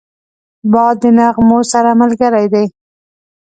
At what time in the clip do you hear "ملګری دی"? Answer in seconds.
2.01-2.65